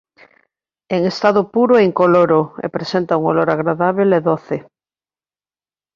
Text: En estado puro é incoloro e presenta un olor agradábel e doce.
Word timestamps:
En 0.95 1.01
estado 1.13 1.41
puro 1.55 1.73
é 1.77 1.83
incoloro 1.89 2.41
e 2.65 2.67
presenta 2.75 3.17
un 3.19 3.23
olor 3.31 3.49
agradábel 3.51 4.09
e 4.17 4.21
doce. 4.29 4.57